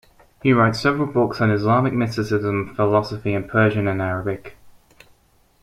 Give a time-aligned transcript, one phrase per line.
[0.41, 4.57] He wrote several books on Islamic mysticism and philosophy in Persian and Arabic.